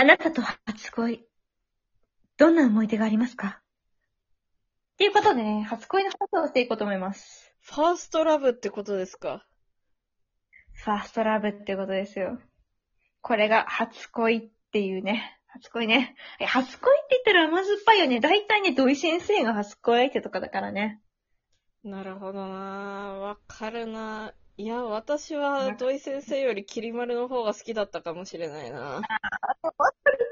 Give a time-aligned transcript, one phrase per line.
[0.00, 1.26] あなたと初恋、
[2.38, 3.60] どんな思い出がありますか？
[4.94, 7.54] っていうことでね、初恋の話をしていこうと思います。
[7.60, 9.44] ファーストラブってことですか？
[10.72, 12.38] ファーストラブってことですよ。
[13.20, 15.38] これが初恋っていうね。
[15.48, 16.16] 初恋ね。
[16.40, 18.20] え初恋って言ったら甘酸っぱいよね。
[18.20, 21.02] 大体ね、土井先生が初恋相手とかだからね。
[21.84, 22.54] なるほどな
[23.20, 29.00] わかるないや、私は土井先生よりきり丸の方が好きだったかもしれないな。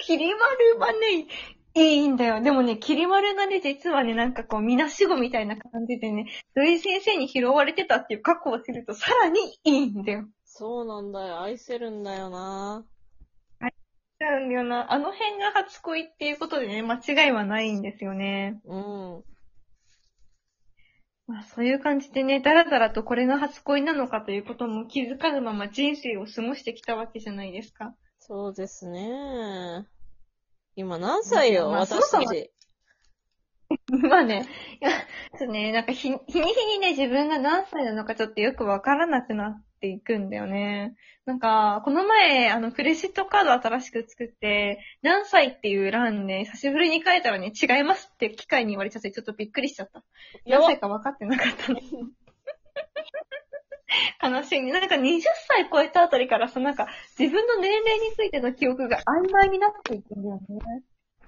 [0.00, 1.28] きり丸はね、
[1.74, 2.42] いいんだよ。
[2.42, 10.28] でもね、きり丸がね、実はね、なんかこう、みなしごみたいな感じでね、土井先生に拾われてたっていう過去を知ると、さらにいいんだよ。
[10.44, 11.42] そうなんだよ。
[11.42, 12.84] 愛せるんだよな
[13.60, 13.68] な
[14.40, 14.92] んだよな。
[14.92, 18.60] あの辺が初恋っていうことでね、間違いはないんですよね。
[18.64, 19.22] うん。
[21.26, 27.94] まあそういう感じでね、だらだらとこれが初恋なのかということも気づかぬまま人生を過ごしてきたわけじゃないですか。
[28.18, 29.86] そうですね。
[30.76, 32.52] 今何歳よ、まあ私たち。
[34.08, 34.46] まあね、
[34.80, 34.90] いや、
[35.36, 40.96] そうね、なんか日、日に日にね、自分が何歳なのかちょっとよくわからなくなっていくんだよね。
[41.24, 50.04] なんか、この前、あの、クレジットカード新しく作って、何歳っていう欄ね、久しぶりに書いたらね、違いますって機械に言われちゃって、ちょっとびっくりしちゃった。
[50.46, 51.82] 何歳か分かってなかったね。
[54.22, 54.72] 悲しいね。
[54.72, 60.82] なんか20歳超えたあたりからさ、なんか自分の年齢についての記憶が曖昧になっていくんだよね。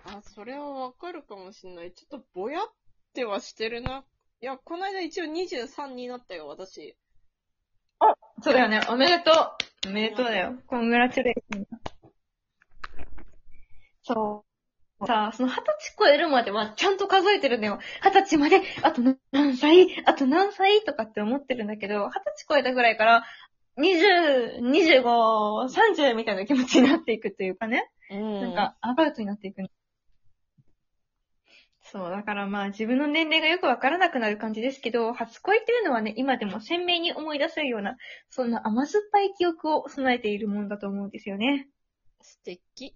[0.04, 1.92] あ、それはわかるかもしんない。
[1.92, 2.62] ちょっとぼやっ
[3.14, 4.04] てはしてるな。
[4.40, 6.96] いや、この間一応23になったよ、私。
[8.42, 8.80] そうだよね。
[8.88, 9.30] おめでと
[9.86, 9.88] う。
[9.88, 10.54] おめでとうだよ。
[10.66, 11.66] コングラチュレーション。
[14.02, 14.44] そ
[15.00, 15.06] う。
[15.06, 17.78] さあ、その二十歳超えるまではちゃんと数えてるんだよ。
[18.02, 23.24] 二十歳まで、あと何歳あと何歳とかって思ってるんだけど、二十歳超えたぐらいから、
[23.78, 27.90] 20、25、30みたいな気持ちになっていくというかね。
[28.10, 28.40] うん。
[28.40, 29.62] なんか、アバウトになっていく。
[31.90, 37.96] そう、だからまあ自分の年齢がよくわからなくなる感じですけど、初恋っていうのはね、今でも鮮明に思い出せるような、
[38.28, 41.68] そんな甘酸っぱい記憶を備えているもんだと思うんですよね。
[42.20, 42.94] 素敵。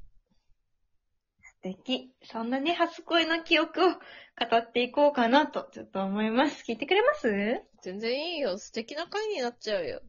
[1.43, 2.13] 素敵。
[2.25, 3.97] そんなね、初恋の記憶を語
[4.59, 6.65] っていこうかなと、ちょっと思います。
[6.69, 7.31] 聞いてくれます？
[7.83, 8.59] 全然いいよ。
[8.59, 10.03] 素敵な回になっちゃうよ。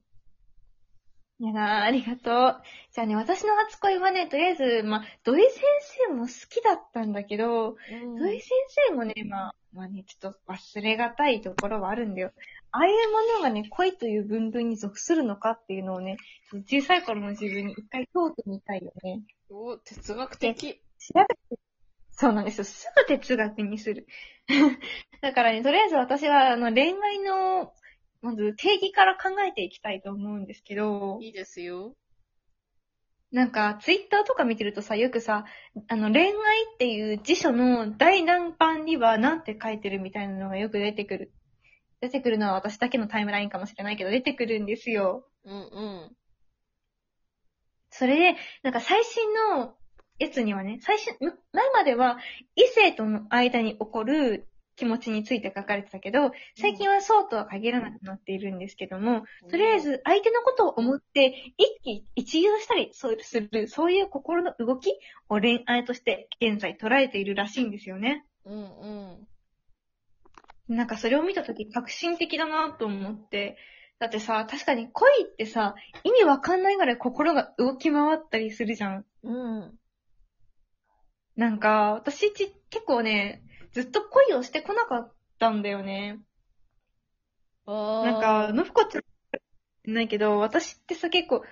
[1.44, 2.62] いやなあ、ありがとう。
[2.94, 5.62] じゃあね、私の初恋はね、とりあえず、まあ、土井先
[6.08, 8.50] 生も好きだったんだけど、うん土井先
[8.88, 12.32] 生もね、まあ、まあね、ちょっと忘れがたいところはあるんだよ。
[12.72, 16.16] ああいうものがね、恋という分類に属するのかっていうのをね、
[16.66, 19.20] 小さい頃の自分に一回問うてみたいよね。
[19.50, 20.82] お、哲学的。
[20.98, 21.26] 調べ
[21.58, 21.62] て、
[22.12, 22.64] そうなんですよ。
[22.64, 24.08] すぐ哲学にする。
[25.20, 27.74] だからね、とりあえず私は、あの、恋愛の、
[28.24, 31.94] まず定義から考えていきたいと思うんですけど、いいですよ。
[33.34, 35.44] なんか、ツイッターとか見てるとさ、よくさ、
[35.90, 36.34] あの、恋愛っ
[36.78, 41.34] ていう辞書の第何版には何て書いてるみたいなのがよく出てくる。
[42.00, 45.28] 出てくるのは私だけのタイムラインかもしれないけど、出てくるんですよ。
[45.44, 45.56] うんう
[46.06, 46.16] ん。
[47.90, 49.76] それで、なんか最新の
[50.20, 52.20] やつにはね、最新、む前までは
[52.56, 64.92] 異性との間に起こる気持ちについて書かれてたけど、最近はそうとは限らなくなっているんですけども、とりあえず相手のことを思って一喜一憂したりそうする、そういう心の動き
[65.30, 68.26] を恋愛として現在捉えているらしいんですよね。
[68.46, 69.28] うん
[70.70, 70.76] うん。
[70.76, 73.58] なんかそれを見たとき革新的だなと思って、
[74.00, 79.06] だってさ、確かに恋ってさ、意味わかんないぐらい心が動き回ったりするじゃん。
[79.24, 79.80] うん。
[81.36, 86.20] なんか、私ち結構ね、ずっと恋をしてこなかったんだよね。
[87.66, 91.44] なんか、のふこちゃん、ないけど、私ってさ、結構、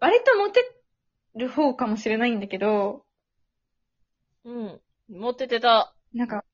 [0.00, 0.60] 割とモテ
[1.36, 3.04] る方かもしれないんだけど、
[4.44, 4.80] うん。
[5.08, 5.94] 持っててた。
[6.12, 6.44] なんか、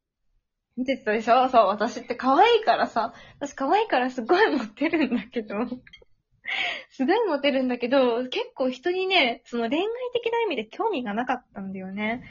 [0.77, 1.49] 見てたでしょ？
[1.49, 5.57] そう、私って可愛いからさ、私可愛いからすごいモテるんだけど、
[6.91, 12.23] すごいモテるんだけど、結構人にね、その恋愛的な意味で興味がなかったんだよね。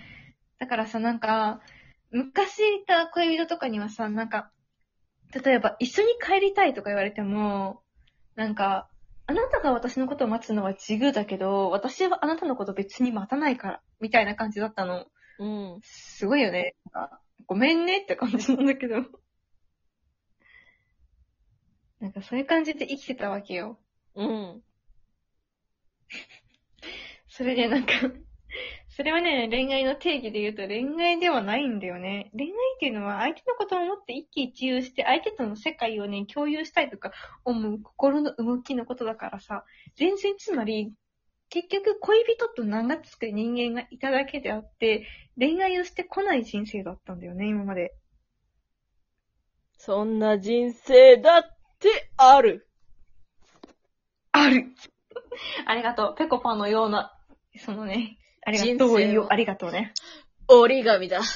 [0.60, 1.62] だからさ、なんか、
[2.12, 4.52] 昔いた恋人とかにはさ、なんか、
[5.44, 7.82] 例えば一緒に帰りたいとか言われても、
[8.36, 8.90] なんか、
[9.26, 15.06] あなたが私のことを待つのは自由だけど、私はあなたのこと別に待たないから、みたいな感じだったの。
[15.40, 15.80] うん。
[15.84, 16.76] すごいよね。
[17.46, 18.96] ごめんねって感じなんだけど。
[22.00, 23.80] なんかそういう感じで生きてたわけよ。
[24.16, 24.64] うん。
[27.28, 27.92] それでなんか、
[28.98, 32.32] それはね、恋愛の定義で言うと恋愛ではないんだよね。
[32.36, 37.12] 恋愛っていうのは相手のことを思って一喜一憂して相手との世界をね、共有したいとか
[37.46, 39.66] 思う心の動きのことだからさ、
[39.98, 40.92] 全然つまり、
[41.50, 45.06] 結局恋人と名が付く人間がいただけであって、
[45.38, 47.94] 恋愛をしてこない人生だったんだよね、今まで。
[49.78, 51.44] そんな人生だっ
[51.78, 52.68] てある。
[54.32, 54.74] ある
[55.68, 56.16] ありがとう。
[56.18, 57.16] ペコパのような、
[57.60, 58.18] そのね、
[58.48, 58.96] ありが人とう。
[59.30, 59.92] ありがとうね。
[60.48, 61.20] 折り紙だ。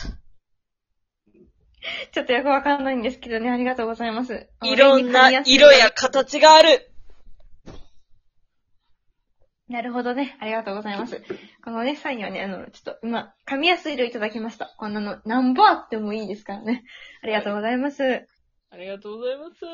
[2.14, 4.48] ちょっとよくわかんないんですけどね、ありがとうございます。
[4.64, 6.90] いろんな色や形がある。
[9.68, 10.38] なるほどね。
[10.40, 11.22] ありがとうございます。
[11.66, 14.74] このね、サインはね、あの、ちょっと今、紙やす色いただきました。
[14.78, 16.86] こんなの、何本あってもいいですからね。
[17.24, 18.26] ありがとうございます。
[18.70, 19.66] ありがとうございます。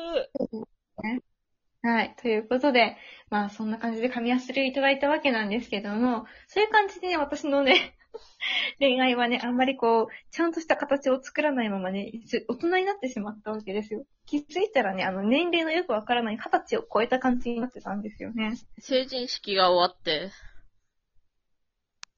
[1.82, 2.14] はい。
[2.20, 2.96] ということで、
[3.30, 7.96] まあそんな感じで紙やすりをいただいたわけなんですけども、そういう感じでね、私のね、
[8.80, 12.10] 恋愛はね、あんまりこう、ちゃんとした形を作らないままね、
[12.48, 14.04] 大人になってしまったわけですよ。
[14.26, 18.54] 気づいたらね、あの、年齢のよくわからない形を超えた感じになってたんですよね。
[18.78, 20.30] 成人式が終わって。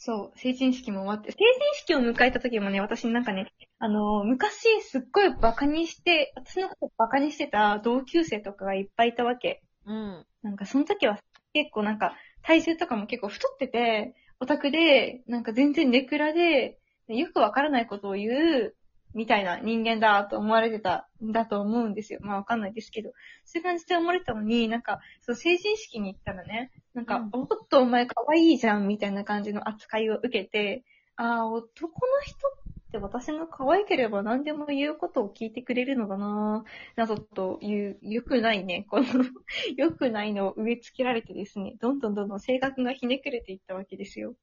[0.02, 9.62] そう、成人式も終わって、成人式を迎えた時もね、私なんかね、あの、昔すっごいバカにして、私のことバカにしてた同級生とかがいっぱいいたわけ。
[9.84, 10.26] うん。
[10.42, 11.18] なんかその時は
[11.52, 18.30] 結構なんか体重とかも結構太ってて、オタクで、なんか全然ネクラで、よくわからないことを言
[18.68, 18.76] う、
[19.14, 22.20] みたいな人間だと思われてたんだと思うんですよ。
[22.22, 23.10] まあわかんないですけど。
[23.44, 30.84] そういう感じで思われてたのに、なんか、そう成人式に行ったらね、なんか、うんおっとお前可愛いじゃん、みたいな感じの扱いを受けて、
[31.16, 39.06] ああ、男の人って私が可愛ければ何でも言うことを聞いてくれるのだなぁ、などという、良くないね、この
[39.76, 44.34] 良くないのを植え付けられてですね、どんどんどんどん性格がひねくれていったわけですよ。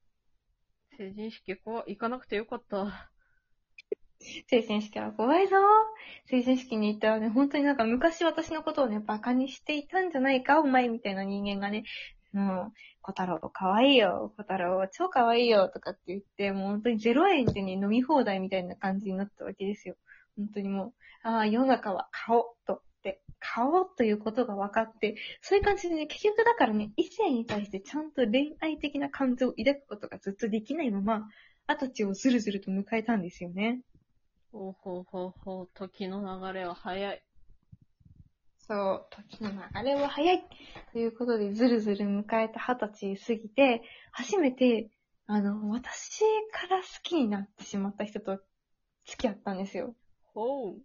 [0.96, 3.10] 成人式こ行かなくてよかった。
[4.46, 5.56] 成人式は怖いぞ
[6.26, 11.84] 成人式に行ったらね、本当になんか昔私のことをね、馬鹿にしていたんじゃないか、お前みたいな人間がね、
[12.32, 19.96] もう、小太郎可愛いよ、小太郎超可愛いよ、とかって言って、もう本当に0円でね、飲み放題みたいな感じになったわけですよ。
[20.36, 20.92] 本当にもう、
[21.22, 31.28] ああ、世の中は顔とって、顔ということが分かって、そういう感じでね、結局だからね、異性に対してちゃんと恋愛的な感情を抱くことがずっとできないまま、
[31.66, 33.80] 二十歳をずるずると迎えたんですよね。
[34.50, 37.22] ほうほうほうほう、時の流れは早い。
[38.56, 40.44] そう、時の流れは早い。
[40.92, 44.90] ということで、ずるずる迎えた二十歳過ぎて、初めて、
[45.26, 48.38] あの、私から好きになってしまった人と
[49.04, 49.94] 付き合ったんですよ。
[50.34, 50.76] ほう。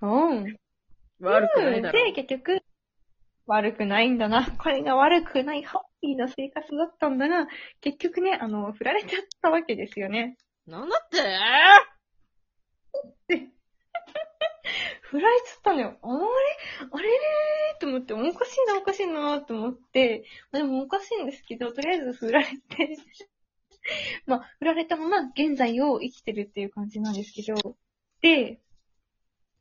[0.00, 0.56] うん。
[1.20, 2.04] 悪くないだろ。
[2.04, 2.62] で、結局、
[3.46, 4.46] 悪くないんだな。
[4.58, 7.48] これが悪くない、ハッピーな生活だったんだが、
[7.80, 10.36] 結局ね、あの、振られちゃったわけですよね。
[10.68, 11.18] なんだって？
[15.00, 15.98] 振られちゃったのよ。
[16.02, 16.14] あれ？
[16.92, 17.08] あれ？
[17.08, 22.98] れーと思って、おかしいな、おかしいなと思って、でもおかしいんですけど、とりあえず振られて、
[24.26, 27.76] まあ、振られたまま現在を生きてるっていう感じなんですけど、
[28.20, 28.60] で、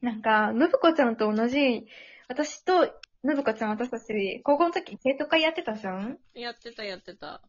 [0.02, 1.88] なんか、信子ちゃんと同じ、
[2.28, 2.84] 私と
[3.26, 6.20] 信子ちゃん私たち、高校の時生徒会やってたじゃん？
[6.34, 7.42] やってた、やってた。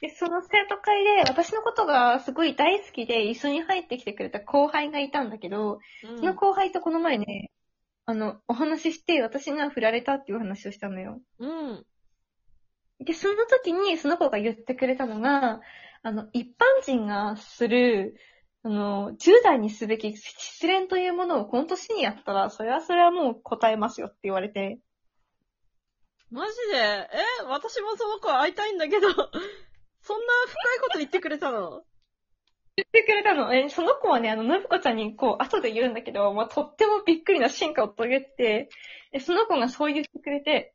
[0.00, 6.18] で、その生徒会で、私のことがすごい大好きで一緒に入ってきてくれた後輩がいたんだけど、うん。
[6.18, 7.50] その後輩とこの前ね、
[8.06, 11.20] あの、お話しして、私が振られたっていう話をしたのよ。
[11.38, 11.86] うん。
[13.00, 15.60] で、その時に、その子が言ってくれたのが、
[16.02, 18.16] あの、一般人がする、
[18.62, 24.78] あの、10代にすべき失恋というものをこの年にやったら、それはそれはもう答えますよって言われて、
[26.30, 26.76] マジで？
[26.78, 27.08] え？
[27.48, 29.08] 私もその子会いたいんだけど、
[30.08, 31.82] そんな深いこと言ってくれたの？
[32.76, 33.54] 言ってくれたの。
[33.54, 38.68] え、その子はね、あの、のぶこちゃんにこう、後で言うんだけど、まあ、とってもびっくりな進化を遂げてて、
[39.12, 40.72] でその子がそう言ってくれて、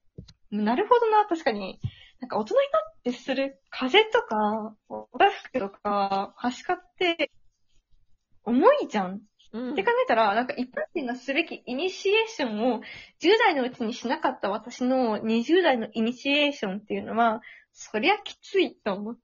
[0.52, 1.80] なるほどな、確かに。
[2.20, 7.32] なんか大人になってする風邪とか、おだふくとか、はしかって、
[8.44, 9.22] 重いじゃん。
[9.54, 12.82] うんって考えたら、なんか一般人がすべきイニシエーションを10
[13.40, 17.42] 代のうちにしなかった私の20代のイニシエーションっていうのは、
[17.74, 19.22] そりゃきついと思って、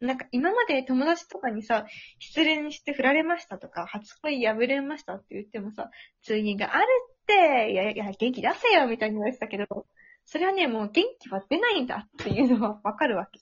[0.00, 1.86] なんか今まで友達とかにさ、
[2.18, 5.90] 失恋して振られましたとか、初恋破れましたって言ってもさ、
[6.22, 9.86] 次があるって、いやいや、元気出せよみたいに言われてたけど、
[10.24, 13.40] それはね、もう元気は出ないんだっていうのはわかるわけ。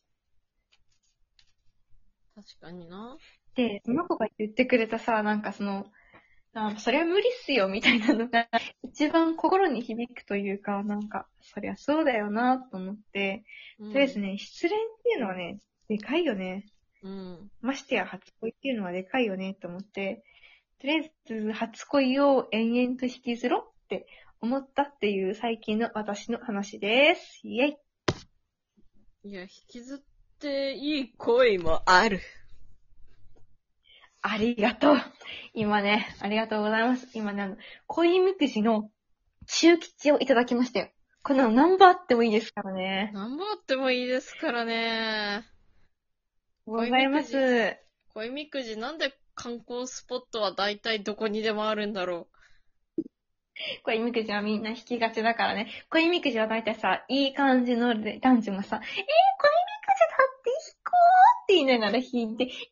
[2.35, 3.17] 確かにな。
[3.55, 5.87] で、その子が言ってくれたさ、なんかその、
[6.55, 8.49] あそりゃ無理っすよ、みたいなのが、
[8.83, 13.45] 一番心に響くというか、なんか、そりゃそうだよな、と思って、
[13.79, 15.59] ととりあえずね、失恋っていうのはね、
[15.93, 16.67] でかいよね。
[17.03, 17.51] うん。
[17.61, 20.25] ましてや初恋っていうのはでかいよね、と思って、
[20.81, 24.07] とりあえず初恋を延々と引きずろって
[24.41, 27.41] 思ったっていう最近の私の話です。
[27.45, 27.77] イェイ
[29.25, 32.21] いや、引きずっていい恋もある。
[34.23, 34.97] ありがとう。
[35.53, 37.09] 今ね、ありがとうございます。
[37.13, 37.57] 今ね、あの、
[37.87, 38.91] 恋むくじの
[39.47, 40.89] 中吉をいただきましたよ。
[41.23, 43.11] こんなの何番あってもいいですからね。
[43.15, 45.45] 何本あってもいいですからね。
[46.65, 47.77] ございます。
[48.15, 52.29] 恋みくじなんで観光スポットは大体どこにでもあるんだろ
[53.85, 55.69] 恋みくじはみんな引きがちだからね。
[55.91, 58.83] 恋みくじは大体さ、いい感じの男女がさ、えー、恋みくじだ
[60.23, 62.69] って引こうって言いながら引いて、えー、中吉だっ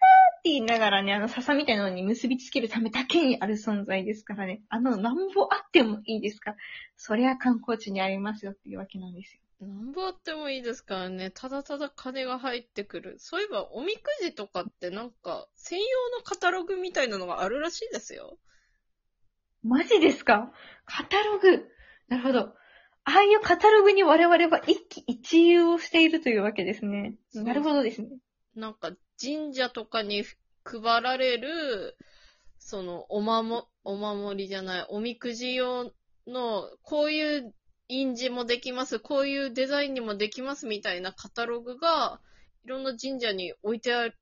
[0.00, 0.06] た
[0.38, 4.62] って言いながらね、あの笹みたいなのに結びつけるためだけにある存在ですからね。
[4.68, 6.56] あの、なんぼあってもいいですから。
[6.96, 9.40] そりゃ観光地にありますよっていうわけなんですよ。
[9.64, 9.68] う。
[9.68, 11.30] 何本あってもいいですからね。
[11.30, 13.16] ただただ金が入ってくる。
[13.18, 18.38] そういえば、おみくじとかってなんか、専用のカタログみたいなのがあるらしいですよ。
[19.62, 20.52] マジですか？
[20.84, 21.66] カタログ。
[22.08, 22.40] なるほど。
[22.40, 22.54] あ
[23.04, 27.16] あいうカタログに我々は一喜一憂をしているというわけですね。
[27.34, 28.08] なるほどですね。
[28.54, 30.24] なんか、神社とかに
[30.64, 31.96] 配られる、
[32.58, 35.92] その、おまも、お守りじゃない、おみくじ用
[36.26, 37.54] の、こういう
[37.88, 42.20] 印字もできます、こういうデザインにもできますみたいなカタログが、
[42.64, 44.16] いろんな神社に置いてある、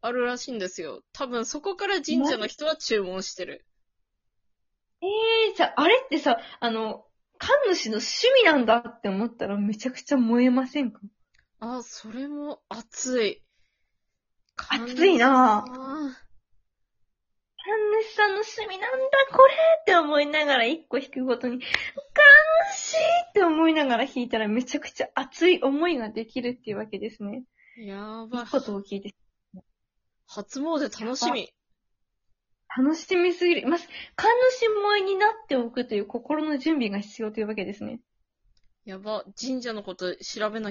[0.00, 1.02] あるらしいんですよ。
[1.12, 3.66] 多分そこから神社の人は注文してる。
[5.02, 7.06] ええー、じゃあ、あれってさ、あの、
[7.38, 11.00] 神主の趣味なんだって思ったらめちゃくちゃ燃えませんか？
[11.58, 13.42] あ、それも熱い。
[14.68, 16.16] 熱いなぁあ
[17.62, 21.60] 神主さんの趣味なんだこれって思いながら一個引くごとに、悲
[22.72, 22.96] しい
[23.30, 27.44] って思いながら引いたらめちゃくちゃ熱い思いができるっていうわけですね。
[27.76, 28.50] やばいいい。
[28.50, 29.14] ことを聞いて
[30.32, 31.52] 初詣楽しみ。
[32.76, 33.68] 楽しみすぎる。
[33.68, 38.00] まず、神主萌えになっておくという心の準備が必要というわけですね。
[38.84, 39.24] やば。
[39.40, 40.68] 神社のこと調べな